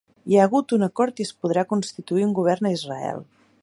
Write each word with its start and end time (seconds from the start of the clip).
Hi 0.29 0.37
ha 0.37 0.45
hagut 0.47 0.73
un 0.77 0.85
acord 0.87 1.21
i 1.23 1.27
es 1.27 1.33
podrà 1.43 1.67
constituir 1.75 2.27
un 2.31 2.37
govern 2.43 2.71
a 2.71 2.77
Israel 2.81 3.27